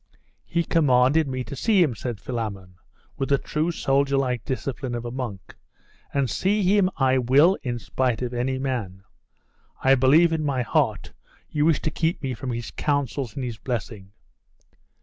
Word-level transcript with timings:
'He 0.47 0.63
commanded 0.63 1.27
me 1.27 1.43
to 1.43 1.55
see 1.55 1.83
him,' 1.83 1.93
said 1.93 2.19
Philammon, 2.19 2.73
with 3.17 3.29
the 3.29 3.37
true 3.37 3.69
soldierlike 3.69 4.43
discipline 4.43 4.95
of 4.95 5.05
a 5.05 5.11
monk; 5.11 5.55
'and 6.11 6.27
see 6.27 6.63
him 6.63 6.89
I 6.97 7.19
will 7.19 7.55
in 7.61 7.77
spite 7.77 8.23
of 8.23 8.33
any 8.33 8.57
man. 8.57 9.03
I 9.83 9.93
believe 9.93 10.33
in 10.33 10.43
my 10.43 10.63
heart 10.63 11.11
you 11.51 11.65
wish 11.67 11.83
to 11.83 11.91
keep 11.91 12.23
me 12.23 12.33
from 12.33 12.51
his 12.51 12.71
counsels 12.71 13.35
and 13.35 13.43
his 13.45 13.59
blessing. 13.59 14.11